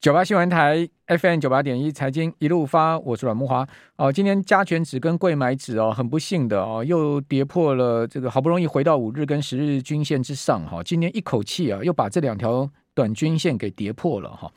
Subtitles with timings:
[0.00, 4.10] 九八新闻台 FM 九八点一财经一路发，我是阮慕华哦。
[4.10, 10.82] 今天加权指跟柜买指哦，很不幸的哦，又跌破了这个好不容易回到五日跟十日均线之上哈。
[10.82, 14.50] 今天一口气啊，又把这两条短均线给跌破了哈。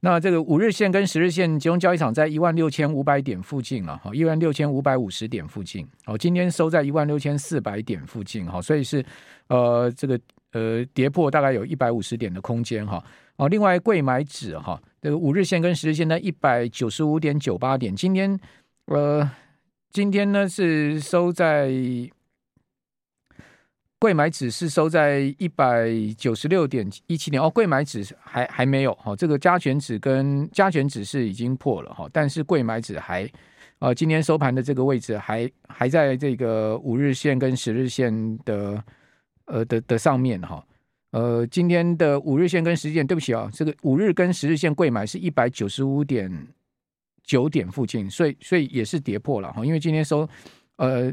[0.00, 6.18] 那这个五日线跟十日线集中交易场在一万六千五百点附近了哈，一万六千五百五十点附近哦。
[6.18, 9.04] 今天收在一万六千四百点附近哈，所以是
[9.46, 10.18] 呃这个
[10.50, 13.00] 呃跌破大概有一百五十点的空间哈。
[13.38, 14.80] 哦，另外柜买指哈。
[15.00, 18.38] 这个五日线跟十日线在一百九十五点九八点，今天
[18.86, 19.30] 呃，
[19.92, 21.70] 今天呢是收在
[24.00, 33.30] 柜买指是收在一百九十六点一七点哦，柜买指还还没有哈、哦，这个加权指跟加权指是已经破了哈、哦，但是柜买指还
[33.78, 38.82] 呃，今天收盘的这个位置还还在这个五日线跟十日线的
[39.44, 40.64] 呃的的上面哈。
[41.10, 46.30] 呃，今天的五日线跟十日线，对不起啊，这个五日跟十日线柜买是一百九十五点
[47.22, 49.64] 九点附近，所以所以也是跌破了哈。
[49.64, 50.28] 因为今天收，
[50.76, 51.10] 呃，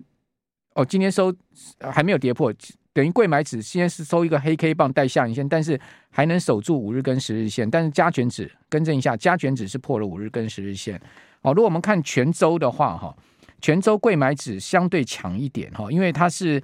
[0.73, 1.33] 哦，今天收
[1.79, 2.53] 还没有跌破，
[2.91, 7.69] 等于柜买指现在是收一个黑 K 棒带下影线，但是还能守住五日跟十日线。
[7.69, 11.01] 但是加权指更正一下，加权指是破了五日跟十日线。
[11.41, 13.15] 好，如果我们看全周的话，哈，
[13.61, 16.61] 全周柜买指相对强一点哈，因为它是。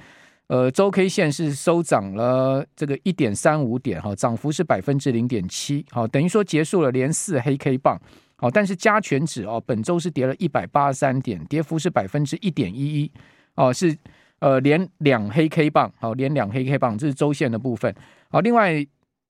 [0.52, 7.98] 呃，周 K 线是收涨了这个一点三五点哈，涨幅是百分之零点七，好，等于说结束了连四黑 K 棒，
[8.36, 13.12] 好，但是加权指哦，本周是跌了一百八十三点，跌幅是百分之一点一一，
[13.56, 13.98] 哦，是
[14.40, 17.96] 呃连两黑 K 棒，好，连两黑 K 棒，这是周线的部分，
[18.30, 18.86] 好，另外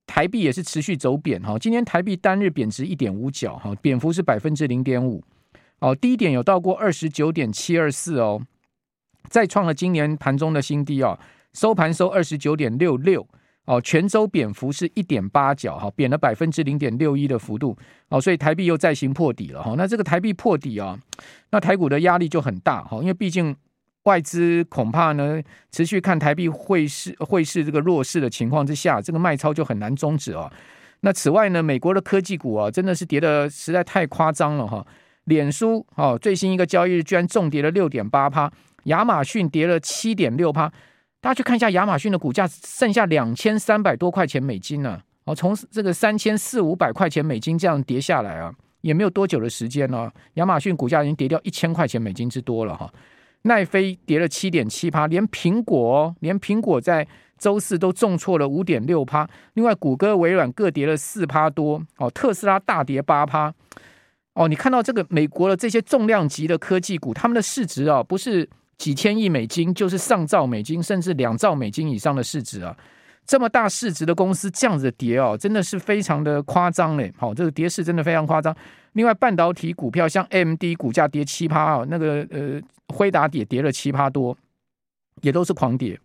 [0.08, 5.23] 台币也是持续走贬哈，今天台币单日贬值一点五角哈，贬幅是百分之零点五，
[5.81, 8.41] 哦，低点有到过二十九点七二四哦。
[9.32, 11.18] 再创了今年盘中的新低哦，
[11.54, 13.26] 收盘收二十九点六六
[13.66, 17.78] 哦，全周贬幅是一点八角哈，贬了百分之零点六一的幅度
[18.09, 19.74] 哦，所以台币又再行破底了哈。
[19.78, 21.00] 那这个台币破底啊，
[21.52, 23.56] 那台股的压力就很大哈，因为毕竟
[24.04, 30.52] 外资恐怕呢持续看台币汇市汇市这个弱势的情况之下，这个卖超就很难终止啊。
[31.02, 34.86] 那此外呢，美国的科技股啊，真的是跌得实在太夸张了哈。
[35.25, 38.52] 脸书哦，最新一个交易日居然重跌了六点八趴。
[38.84, 40.72] 亚马逊跌了七点六趴，
[41.19, 45.00] 大家去看一下亚马逊的股价，剩下两千三百多块钱美金呢。
[45.25, 50.12] 哦，从这个三千四五百块钱美金这样跌下来啊，也没有多久的时间了。
[50.34, 52.91] 亚马逊股价已经跌掉一千块钱美金之多了哈。
[53.44, 59.30] 奈飞跌了七点七趴，连苹果连苹果在周四都重挫了五点六趴。
[59.53, 61.80] 另外，谷歌、微软各跌了四趴多。
[61.97, 63.53] 哦，特斯拉大跌八趴。
[64.34, 68.50] 哦，你看到这个美国的这些重量级的科技股，他们的市值啊，不是。
[68.78, 72.76] 几千亿美金就是上兆美金，甚至两兆美金以上的市值啊！
[73.26, 77.14] 这么大市值的公司这样子跌哦，真的是非常的夸张嘞！
[77.18, 78.54] 好，这个跌势真的非常夸张。
[78.94, 84.36] 另外，半导体股票像 MD 股价跌七趴啊，那个呃，辉达跌跌了七趴多，
[85.22, 85.98] 也都是狂跌。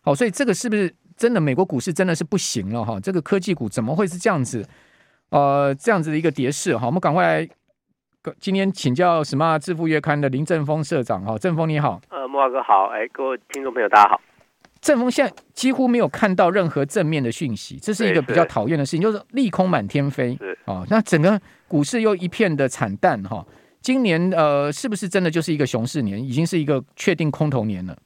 [0.00, 1.40] 好，所以这个是不是真的？
[1.40, 2.98] 美国股市真的是不行了哈？
[2.98, 4.66] 这个科技股怎么会是这样子？
[5.28, 6.86] 呃，这样子的一个跌势哈？
[6.86, 7.48] 我们赶快来。
[8.38, 14.20] 今天请教《Smart 致富月刊》的林正峰社长，哈，正峰你好，呃，木华哥好，哎，各位听众朋友大家好。
[14.80, 23.44] 正峰现在几乎没有看到任何正面的讯息，这是一个比较讨厌的事情，就是利空满天飞，哦，那整个股市又一片的惨淡，哈，
[23.80, 27.96] 今年呃，是不是真的就是一个熊市年，已经是一个确定空头年了？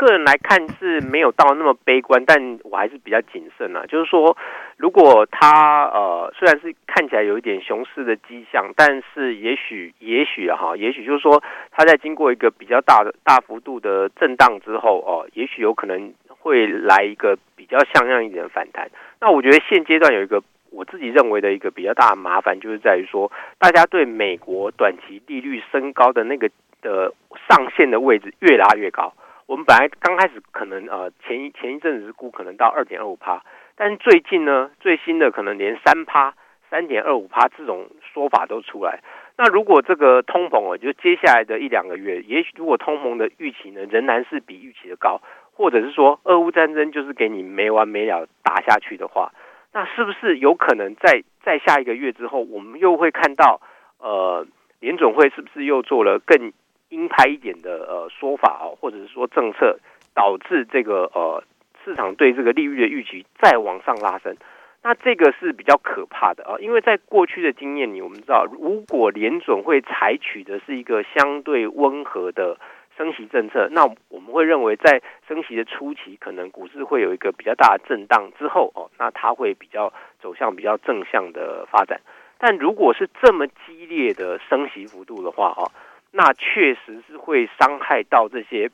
[0.00, 3.84] 个人来看是没有到那么悲观，但我还是比较谨慎啊。
[3.86, 4.34] 就是说，
[4.78, 18.90] 如果它呃虽然是看起来有一点熊市的迹象，但是也许也许哈，也许就是说，它在经过一个比较大的大幅度的震荡之后哦，也许有可能会来一个比较像样一点的反弹。
[19.20, 26.48] 那我觉得现阶段有一个我自己认为的一个比较大的麻烦，就是在于说，大家对美国短期利率升高的那个
[26.80, 27.12] 的
[27.48, 29.12] 上限的位置越拉越高。
[29.50, 33.42] 我们本来刚开始可能呃前一前一阵子是估可能到二点二五趴，
[33.74, 36.32] 但是最近呢，最新的可能连三趴、
[36.70, 39.00] 三点二五趴这种说法都出来。
[39.36, 45.20] 那如果这个通膨哦，就接下来的一两个月，也许如果通膨的预期呢仍然是比预期的高，
[45.52, 49.32] 或者是说俄乌战争就是给你没完没了打下去的话，
[49.72, 53.60] 那是不是有可能在在下一个月之后，我们又会看到
[53.98, 54.46] 呃
[54.78, 56.52] 联准会是不是又做了更
[56.90, 59.78] 鹰派一点的呃说法哦，或者是说政策
[60.14, 61.42] 导致这个呃
[61.84, 64.36] 市场对这个利率的预期再往上拉升，
[64.82, 72.58] 那这个是比较可怕的啊，因为在过去的经验里，我们知道如果联准会采取的是一个相对温和的
[72.98, 79.90] 升息政策，那我们会认为在升息的初期，可能股市会有一个比较大的震荡之后哦，那它会比较
[80.20, 82.00] 走向比较正向的发展。
[82.36, 85.70] 但如果是这么激烈的升息幅度的话哦，
[86.12, 88.70] 那确实是会伤害到这些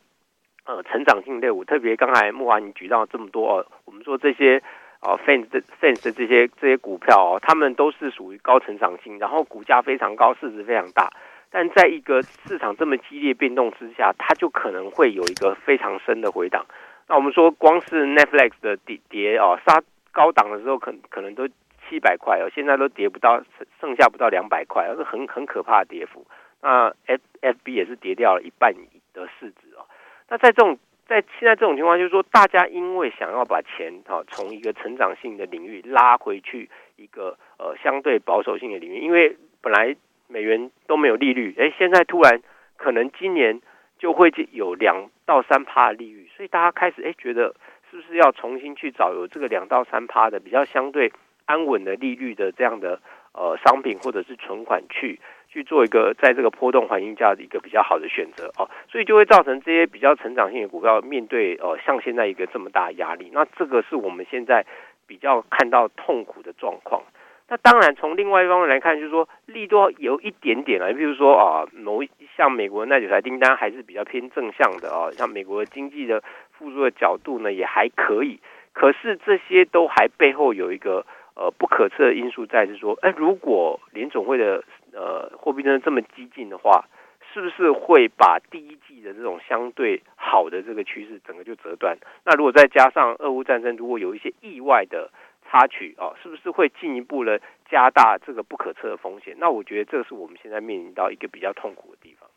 [0.65, 4.63] 呃成长性类股，特别刚才慕驊你举到这么多哦，我们说这些
[5.01, 11.11] 哦 FANGs 的 fans 的这些这些股票哦，他们都是属于高成长性，然后股价非常高，市值非常大。
[11.51, 16.67] 但在一个市场这么激烈变动之下，它就可能会有一个非常深的回档。
[17.07, 19.81] 那我们说，光是 Netflix 的跌跌哦，杀
[20.11, 21.47] 高档的时候可可能都
[21.89, 23.41] 七百块哦，现在都跌不到，
[23.81, 26.27] 剩下不到两百块，是很很可怕的跌幅。
[26.61, 28.73] 那 F F B 也是跌掉了一半
[29.13, 29.87] 的市值哦。
[30.29, 39.97] 那在这种在现在这种情况，就是说，大家因为想要把钱哈从一个成长性的领域拉回去一个呃相对保守性的领域，因为本来。
[40.29, 42.41] 美元都没有利率，诶，现在突然
[42.77, 43.61] 可能今年
[43.97, 47.55] 就会有两到三趴的利率，所以大家开始诶觉得
[47.89, 51.13] 是不是要重新去找有这个两到三趴的比较相对
[51.45, 53.01] 安稳的利率的这样的
[53.35, 64.65] 呃商品或者是存款去去做一个在这个波动环境下的一个比较好的选择哦，所以就会造成这些比较成长性的股票面对呃像现在一个这么大的压力，那这个是我们现在
[65.07, 67.03] 比较看到痛苦的状况。
[67.49, 72.03] 那当然，从另外一方面来看，就是说利多有一点点啊，比如说啊，某
[72.37, 76.21] 像美国的耐久财订单还是比较偏正向的啊，像美国的经济的
[76.51, 78.41] 复苏的角度呢也还可以。
[78.73, 81.07] 可是这些都还背后有一个
[81.37, 84.65] 呃不可测的因素在，是说，哎，如果联总会的
[84.97, 86.89] 呃货币政策这么激进的话，
[87.33, 91.97] 是不是会把第一季的这种相对好的这个趋势整个就折断？
[92.25, 95.11] 那如果再加上俄乌战争，如果有一些意外的。
[95.49, 97.41] 插曲啊，是不是会进一步的
[97.71, 99.33] 加大这个不可测的风险？
[99.39, 102.29] 那我觉得这是我们现在面临到一个比较痛苦的地方。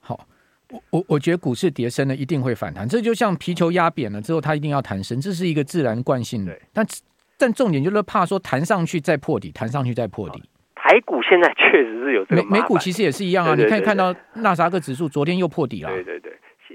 [0.00, 0.26] 好，
[0.68, 6.54] 我我我觉得股市跌升了一定会反弹，这就像皮球压扁了之后，它一定要弹升，这是一个自然惯性的。
[6.74, 6.86] 但
[7.38, 10.42] 但重点就是怕说弹上去再破底，弹上去再破底。
[10.94, 15.90] 台股现在确实是有这个美美股其实也是一样啊，对对对对，你可以看到纳斯达克指数昨天又破底了。
[15.90, 16.32] 对对对。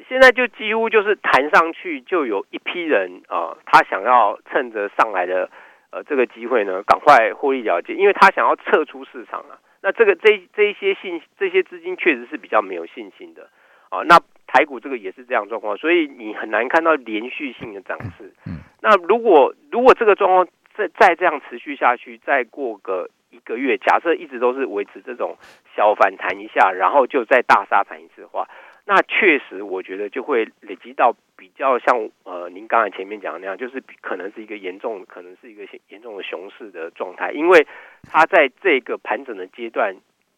[0.10, 5.50] 现在就几乎就是弹上去，就有一批人啊、呃，他想要趁着上来的
[5.92, 9.56] 呃这个机会呢，赶快获利了结，因为他想要撤出市场啊。
[9.82, 13.48] 那这个这这一些信这些资金确实是比较没有信心的
[13.90, 14.02] 啊。
[14.04, 18.34] 那台股这个也是这样状况，所以你很难看到连续性的涨势。
[18.82, 25.38] 那如果如果这个状况再再这样持续下去，再过个一个月，假设一直都是维持这种
[25.76, 28.48] 小反弹一下，然后就再大杀盘一次的话。
[28.86, 37.68] 那确实，我觉得就会累积到比较像呃，您刚才前面讲的那样，就是可能是一个严重，可能是一个严重的熊市的状态，因为
[38.12, 39.96] 它在这个盘整的阶段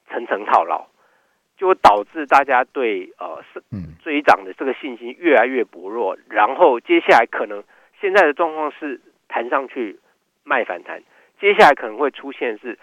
[0.10, 0.86] 层层套牢，
[1.56, 3.64] 就会导致大家对呃是
[4.04, 7.64] 追涨的这个信心越来越薄弱，然后接下来可能
[8.02, 9.00] 现在的状况是
[9.30, 9.98] 弹上去
[10.44, 11.02] 卖反弹，
[11.42, 12.78] 接下来可能会出现是。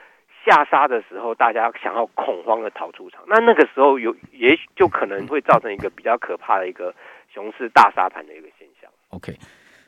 [0.47, 6.95] 下杀的时候，大家想要恐慌的逃出场，那那个时候有也许就可能会造成一个比较可怕的一个
[7.35, 8.91] 熊市大杀盘的一个现象。
[9.09, 9.37] OK，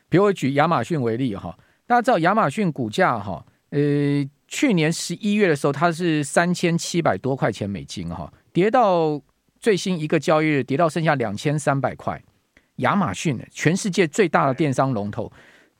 [0.07, 1.57] 比如我举亚马逊为例哈，
[1.87, 3.79] 大家知道亚马逊股价哈，呃，
[4.47, 9.19] 去年十一月的时候它是三千七百多块钱美金哈，跌到
[9.59, 12.21] 最新一个交易日跌到剩下两千三百块。
[12.75, 15.31] 亚马逊全世界最大的电商龙头。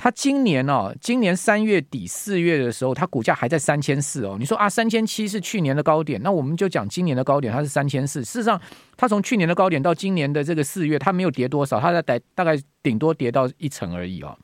[0.03, 4.35] 它今年哦，今年三月底四月的时候，它股价还在三千四哦。
[4.39, 8.25] 你说啊，三千七是去年的高点，那我们就讲今年的高点，它是三千四。
[8.25, 8.59] 事实上，
[8.97, 14.35] 它从去年的高点到今年的这个四月，它没有跌多少，它在大大概顶多跌到一成而已哦，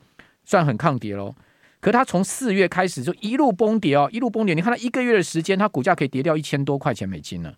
[0.44, 1.34] 算很抗跌喽。
[1.80, 4.54] 可它从四月开始就一路崩跌哦，一路崩跌。
[4.54, 7.52] 你看它一个月的时间，它股价可以跌掉一千多块钱美金呢，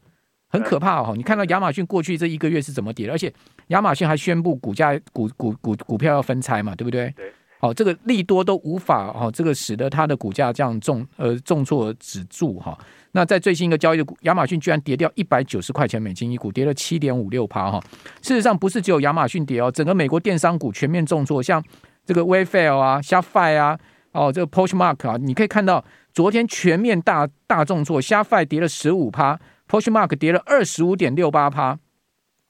[0.48, 1.12] 很可怕哦。
[1.14, 3.30] 你看到亚马逊过去这一个月是怎么跌的，而且
[3.66, 7.12] 亚马逊还宣布股价股股股股票要分拆嘛，对不对？
[7.14, 7.30] 对。
[7.62, 12.76] 好，这个利多都无法哦，这个使得它的股价这样重呃重挫止住哈。
[13.12, 17.78] 那在最新一个交易的股，亚马逊居然跌掉一百九十块钱美金一股，跌了七点五六趴哈。
[18.22, 21.62] 事实上，不是只有亚马逊跌哦，整个美国电商股全面重挫，像
[22.06, 23.78] 这个 Wayfair 啊、Shopify 啊、
[24.12, 29.38] 哦这个 Poshmark 啊，你可以看到昨天全面大大重挫，Shopify 跌了十五趴
[29.68, 31.78] ，Poshmark 跌了二十五点六八趴。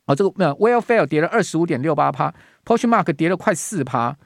[0.06, 2.32] 哦，这个没有 Wayfair 跌了二十五点六八趴
[2.64, 4.16] ，Poshmark 跌了快四趴。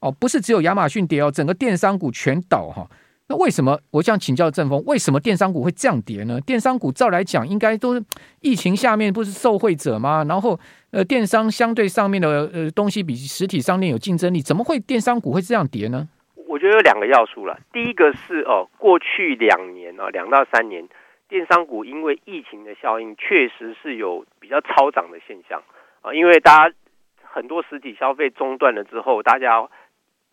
[0.00, 2.86] 哦，不是只有亚马逊跌哦，整个电商股全倒哈。
[3.28, 3.78] 那为什么？
[3.92, 6.40] 我想请教正风，为什么电商股会这样跌呢？
[6.40, 8.02] 电商股照来讲，应该都是
[8.40, 10.24] 疫情下面不是受惠者吗？
[10.28, 10.58] 然后
[10.90, 16.08] 呃，电商相对上面的呃东西比实体商店有竞争力，怎么会电商股会这样跌呢？
[16.48, 17.56] 我觉得有两个要素了。
[17.72, 20.88] 第一个是哦，过去两年哦，两到三年，
[21.28, 25.62] 电商股因为疫情的效应，确实是有比较超涨的现象。
[26.00, 26.74] 啊，因为大家
[27.22, 29.68] 很多实体消费中断了之后，大家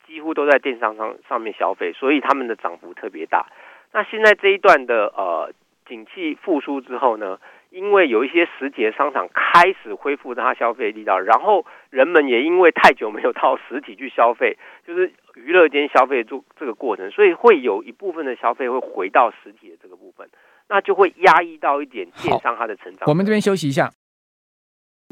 [0.08, 3.46] 几乎都在电商上上面消费，所以他们的涨幅特别大。
[3.92, 5.52] 那现在这一段的呃
[5.88, 20.30] 景气复苏之后呢，因为有一些实体的商场开始恢复它消费力道，然后人们也因为太久没有到实体去消费，就是娱乐间消费做这个过程，所以会有一部分的消费会回到实体的这个部分，
[20.68, 23.08] 那就会压抑到一点电商它的成长。
[23.08, 23.90] 我们这边休息一下，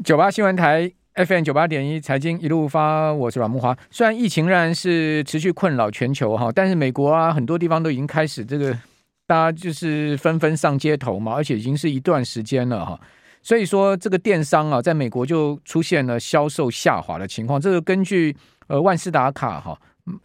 [0.04, 3.74] 九八新闻台 FM 九八点一财经一路发，我是阮慕驊。
[3.90, 8.76] 虽然疫情仍然是持续困扰全球哈，但是美国啊很多地方都已经开始这个。
[9.28, 13.00] 大家就是纷纷上街头嘛，而且已经是一段时间了哈，
[13.42, 17.60] 所以说这个电商啊，在美国就出现了销售下滑的情况。
[17.60, 18.36] 这个根据
[18.68, 19.76] 呃万事达卡哈，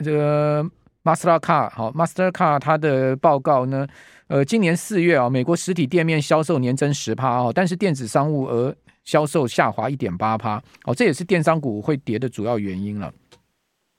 [0.03, 0.63] 这个
[1.03, 3.87] Mastercard 哈 Mastercard 它的报告呢，
[4.27, 13.13] 呃，今年四月啊，美国实体店面销售年增十趴哦，但是电子商务额销售下滑一点八趴哦，这也是电商股会跌的主要原因了。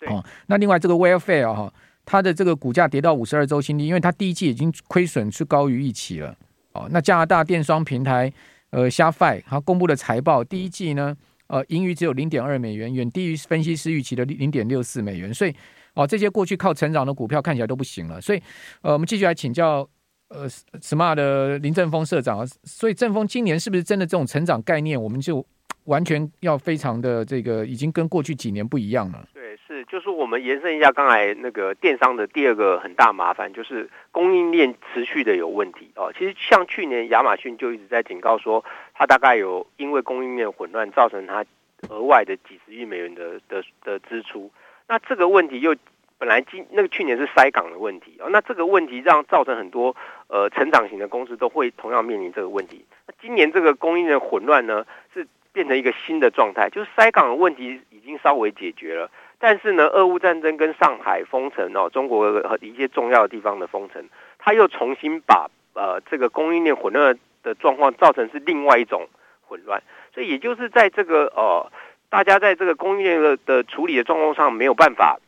[0.07, 1.73] 哦，那另外这个 Welfare 哈。
[2.05, 6.37] 它的这个股价跌到五十二周新低，因为它第一季已经亏损是高于预期了。
[6.73, 8.31] 哦，那加拿大电商平台
[8.71, 11.17] 呃 Shopify 它公布的财报，第一季呢
[11.47, 15.33] 呃盈余只有零点二美元，远低于分析师预期的零点六四美元。
[15.33, 15.55] 所以
[15.95, 18.21] 哦，这些过去靠成长的股票看起来都不行了。
[18.21, 18.43] 所以
[18.81, 19.89] 呃，我们继续来请教
[20.33, 20.49] 呃
[20.81, 22.45] Smart 的林正峰社长啊。
[22.65, 25.45] 所以正峰今年是不是真的这种成长概念，我们就
[25.85, 29.27] 完全要非常的这个已经跟过去几年不一样了？
[29.35, 36.13] 对，是就是我们延伸一下刚才那个电商的第二个很大麻烦，就是供应链持续的有问题哦。
[36.17, 41.45] 其实像去年亚马逊就一直在警告说，它大概有因为供应链混乱造成它
[41.89, 44.51] 额外的几十亿美元的的的支出。
[44.89, 45.75] 那这个问题又
[46.23, 49.97] 本来今那个去年是塞港的问题哦，那这个问题让造成很多
[50.29, 52.85] 呃成长型的公司都会同样面临这个问题。
[53.09, 59.11] 那今年这个供应链混乱呢，是变成一个新的状态，就是塞港的问题已经稍微解决了。
[59.41, 69.09] 但是呢，俄乌战争跟上海封城哦，中国和一些重要的地方的封城，它又重新把呃这个供应链混乱的状况造成是另外一种
[69.41, 69.83] 混乱，
[70.15, 71.69] 所以也就是在这个呃
[72.09, 75.19] 大家在这个供应链的的处理的状况上没有办法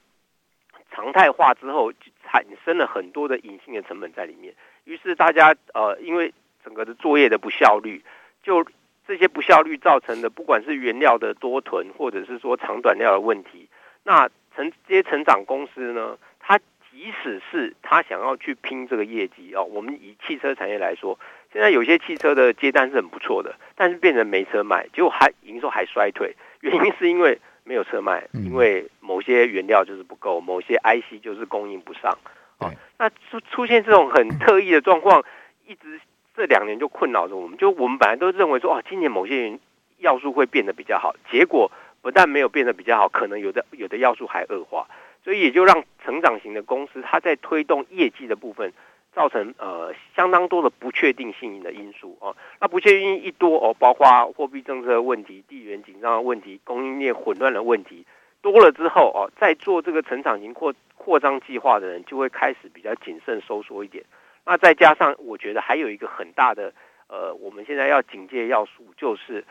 [0.94, 1.92] 常态化之后，
[2.24, 6.32] 产生了很多的隐性的成本在里面，于是大家呃因为
[6.64, 8.02] 整个的作业的不效率，
[8.42, 8.64] 就
[9.06, 13.68] 这些不效率造成的，不管是原料的多囤，或者是说长短料的问题。
[14.04, 16.58] 那成这些成长公司呢，他
[16.90, 21.18] 即使是他想要去拼这个业绩哦，我们以汽车产业来说，
[21.52, 32.16] 现在有些汽车的接单是很不错的，但是变成没车卖，结果还营收还衰退，原因是因为没有车卖，因为某些原料就是不够，某些 IC 就是供应不上。
[32.59, 35.25] 哦，那出出现这种很特异的状况，
[35.66, 36.00] 一直
[36.37, 37.59] 这两年就困扰着我们。
[37.59, 39.59] 就我们本来都认为说，哦，今年某些
[39.99, 41.71] 要素会变得比较好，结果。
[42.02, 44.87] 不但没有变得比较好，可能有的有的要素还恶化，
[45.25, 48.75] 所以也就让成长型的公司，它在推动业绩的部分，
[49.14, 52.37] 造成呃相当多的不确定性的因素哦。
[52.61, 58.04] 那不确定性一多哦，包括货币政策的问题、地缘紧张的问题、供应链混乱的问题
[58.42, 64.04] 多了之后哦，在做这个成长型扩扩张计划的人就会开始比较谨慎收缩一点。
[64.44, 66.73] 那再加上我觉得还有一个很大的
[67.09, 69.44] 呃，我们现在要警戒要素就是。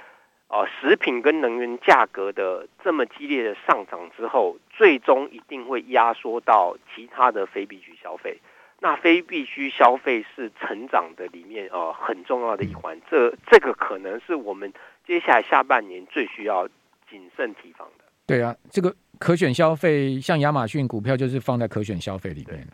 [0.49, 8.37] 哦，食品跟能源价格的这么激烈的上涨之后，最终一定会压缩到其他的非必需消费。
[8.83, 14.71] 那非必需消费是成长的里面呃很重要的一环，这这个可能是我们
[15.07, 16.67] 接下来下半年最需要
[17.09, 18.03] 谨慎提防的。
[18.25, 22.57] 对啊，这个可选消费，像亚马逊股票就是放在可选消费里面。
[22.57, 22.65] 对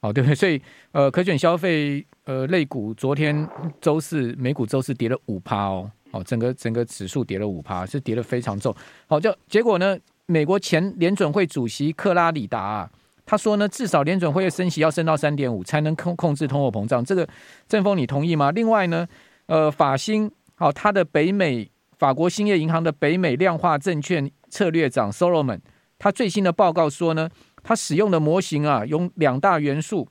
[0.00, 0.34] 哦，对不对？
[0.36, 0.62] 所以
[0.92, 3.44] 呃，可选消费呃类股昨天
[3.80, 5.90] 周四美股周四跌了五趴哦。
[6.12, 8.72] 哦，整个整个指数跌了五趴，是跌得非常重。
[9.08, 12.90] 好，就结果呢，美国前联准会主席克拉里达啊，
[13.30, 17.04] 他说呢，至少联准会升息要升到三点五，才能控控制通货膨胀。
[17.04, 17.28] 这个
[17.68, 18.50] 正峰你同意吗？
[18.52, 19.06] 另外呢，
[19.44, 25.60] 呃，法兴好，他的北美法国兴业银行的北美量化证券策略长 Solomon，
[25.98, 27.28] 他最新的报告说呢，
[27.62, 30.08] 他使用的模型啊，用两大元素，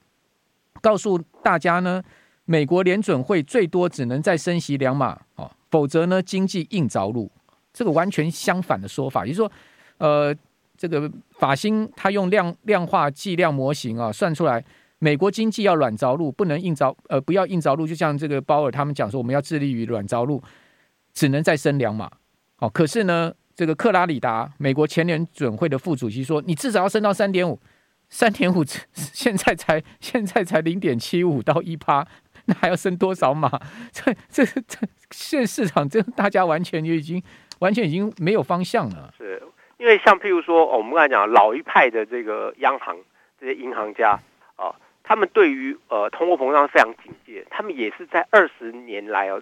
[0.79, 2.03] 告诉大家呢，
[2.45, 5.49] 美国联准会最多只能再升息两码哦。
[5.71, 7.31] 否则呢，经济硬着陆，
[7.73, 9.51] 这个完全相反的说法，也就是说，
[9.97, 10.35] 呃，
[10.77, 14.63] 这个法新他用量量化计量模型啊，算出来
[14.99, 20.41] 美国经济要软着陆，不能硬着，呃，不要硬着陆，就像这个鲍尔他们讲说，我们要致力于软着陆，
[21.13, 22.09] 只能再升两码。
[22.59, 27.59] 哦，可是呢，这个克拉里达美国前联准会的副主席说，你至少要升到三点五，
[28.09, 32.07] 三点五 现在才现在才零点七五到一趴。
[32.45, 33.49] 那还要升多少码？
[33.91, 34.79] 这 这这，
[35.11, 37.21] 现市场这大家完全就已经
[37.59, 39.13] 完全已经没有方向了。
[39.17, 39.43] 是
[39.77, 42.97] 因为像譬如说，哦、我们刚才讲老一派的这个央行
[43.39, 44.19] 这些银行家
[44.55, 49.41] 啊，他们对于呃通货膨胀非常警戒，他们也是在二十年来哦，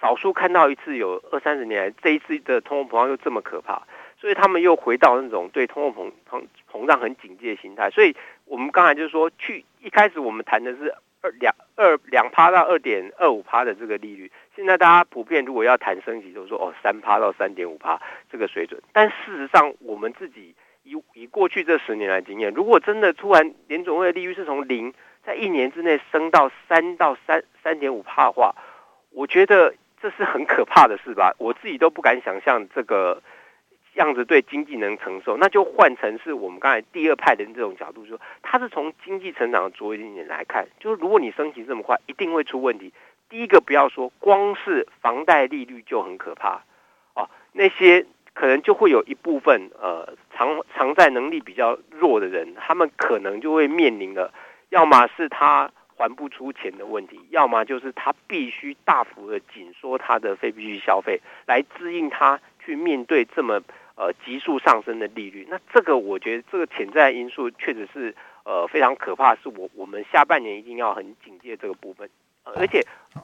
[0.00, 3.82] 少数看到一次有二三十年来这一次的通货膨胀又这么可怕，
[4.20, 7.90] 所以他们又回到那种对通货膨膨膨胀很警戒的心态。
[7.90, 10.94] 所以我们刚才就是说，去一开始我们谈的是。
[11.26, 18.80] 二两二两趴到二点二五趴的这个利率，现在大家普遍如果要谈升息，就是说哦三趴到三点五趴这个水准。
[18.92, 20.54] 但事实上，我们自己
[20.84, 28.54] 以以过去这十年来经验，如果真的突然联总会的利率是从零在一年之内升到三到三三点五趴的话，
[29.10, 31.34] 我觉得这是很可怕的事吧？
[31.38, 33.20] 我自己都不敢想象这个。
[33.96, 42.92] 样子对经济能承受，那就换成是我们刚才第二派的这种角度说，它是从经济成长的着眼点来看，就是如果你升息这么快，一定会出问题。
[43.28, 46.62] 第一个不要说，光是房贷利率就很可怕
[47.14, 54.32] 哦，那些可能就会有一部分呃偿偿债能力比较弱的人，他们可能就会面临了，
[54.68, 63.62] 要么是他还不出钱的问题，要么就是他必须大幅的紧缩他的非必需消费，来支应他去面对这么。
[63.96, 72.08] 呃，急速上升的利率，那这个我觉得这个潜在因素确实是呃非常可怕，是我我们下半年一定要很警戒这个部分。
[72.44, 72.80] 呃、而且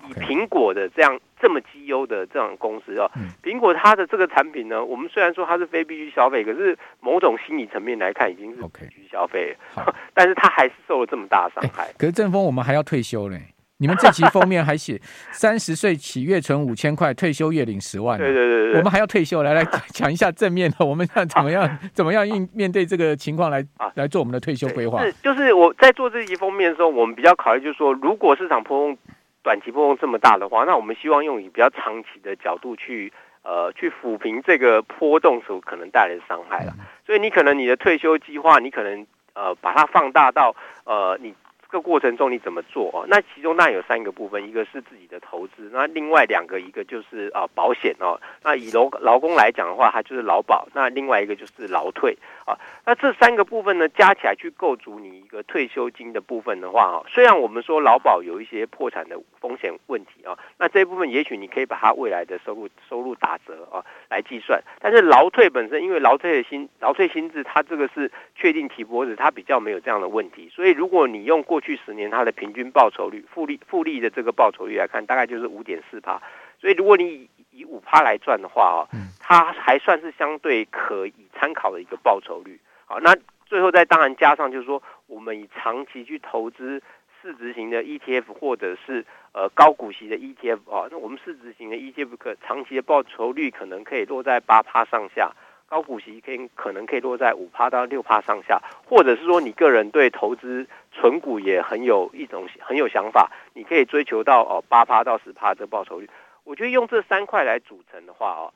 [0.09, 3.09] 以苹果的这样这么绩优的这样公司啊，
[3.41, 9.57] 苹果它的这个产品呢，我们虽然说它是非必需消费，可是某种心理层面来看已经是必需消费，
[10.13, 11.93] 但是它还是受了这么大的伤害。
[11.97, 13.41] 可是正峰，我们还要退休嘞。
[13.83, 14.97] 你们这期封面还写
[15.33, 18.17] 三十岁起月存五千块，退休月领十万。
[18.17, 25.03] 对对对对，我们还要退休，来来讲一下正面的，我们要怎么样 怎么样应面对这个情况来来做我们的退休规划。
[25.03, 28.97] 是，就是我在做这期封面的时候，我们比较考虑就是说，如果市场波动
[29.43, 33.13] 短期波动这么大的话，那我们希望用以比较长期的角度去
[33.43, 36.73] 呃去抚平这个波动所可能带来的伤害了。
[37.05, 41.35] 所以你可能你的退休计划，你可能呃把它放大到呃你。
[41.73, 43.07] 这个过程中你怎么做哦？
[43.09, 48.21] 那其中那有三个部分，一个是自己的投资，那另外两个一个就是啊保险哦。
[48.45, 52.53] 那以劳劳工来讲的话，它就是劳保；那另外一个就是劳退啊。
[52.85, 76.21] 那这三个部分呢，加起来去构筑你一个退休金的部分的话啊，虽然我们说劳保有一些破产的风险问题啊，那这一部分也许你可以把它未来的收入收入打折啊来计算，但是劳退本身因为劳退的薪劳退薪资它这个是确定提拨子，它比较没有这样的问题，所以如果你用过去十年它的平均报酬率复利复利的这个报酬率来看，大概就是五点四趴。
[76.61, 78.81] 所以如果你以五趴来赚的话啊，
[79.19, 82.61] 它还算是相对可以参考的一个报酬率。
[82.85, 86.83] 好，那最后再当然加上就是说，我们以长期去投资
[87.21, 95.33] 市值型的 ETF 或者是呃高股息的 ETF 啊，那我们市值型的 ETF 可长期的报酬率可能可以落在八趴上下。
[95.73, 106.11] 高股息可可能可以落在五趴到六趴上下，或者是说你个人对投资存股也很有一种很有想法，你可以追求到哦八趴到十趴这报酬率。
[106.45, 108.53] 我觉得用这三块来组成的话哦，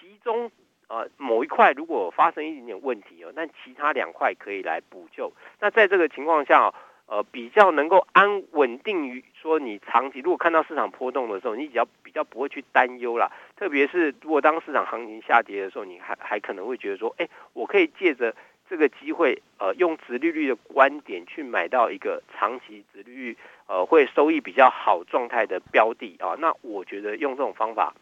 [0.00, 0.50] 其中
[0.88, 5.32] 呃某一块如果发生一点点问题哦，但其他两块可以来补救。
[5.60, 6.74] 那在这个情况下哦。
[7.08, 13.32] 呃，比较能够安稳定于说，你长期如果看到市场波动的时候，你比较比较不会去担忧啦。
[13.56, 18.34] 特别是如果当市场行情下跌的时候，你还还可能会觉得说，哎，我可以借着
[18.68, 26.36] 这个机会，呃，用殖利率的观点去买到一个长期殖利率呃会收益比较好状态的标的啊。
[26.38, 27.94] 那我觉得用这种方法，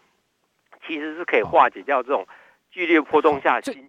[0.84, 2.26] 其实是可以化解掉这种
[2.72, 3.84] 剧烈波动下心